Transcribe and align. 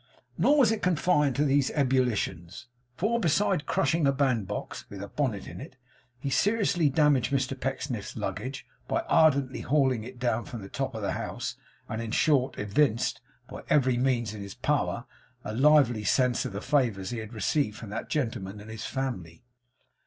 Nor 0.35 0.57
was 0.57 0.71
it 0.71 0.81
confined 0.81 1.35
to 1.35 1.45
these 1.45 1.69
ebullitions; 1.75 2.65
for 2.97 3.19
besides 3.19 3.61
crushing 3.67 4.07
a 4.07 4.11
bandbox, 4.11 4.89
with 4.89 4.99
a 5.03 5.07
bonnet 5.07 5.45
in 5.47 5.61
it, 5.61 5.77
he 6.17 6.31
seriously 6.31 6.89
damaged 6.89 7.31
Mr 7.31 7.53
Pecksniff's 7.59 8.17
luggage, 8.17 8.65
by 8.87 9.01
ardently 9.01 9.61
hauling 9.61 10.03
it 10.03 10.17
down 10.17 10.43
from 10.45 10.63
the 10.63 10.69
top 10.69 10.95
of 10.95 11.03
the 11.03 11.11
house; 11.11 11.55
and 11.87 12.01
in 12.01 12.09
short 12.09 12.57
evinced, 12.57 13.21
by 13.47 13.61
every 13.69 13.95
means 13.99 14.33
in 14.33 14.41
his 14.41 14.55
power, 14.55 15.05
a 15.43 15.53
lively 15.53 16.03
sense 16.03 16.45
of 16.45 16.53
the 16.53 16.61
favours 16.61 17.11
he 17.11 17.19
had 17.19 17.31
received 17.31 17.77
from 17.77 17.91
that 17.91 18.09
gentleman 18.09 18.59
and 18.59 18.71
his 18.71 18.85
family. 18.87 19.43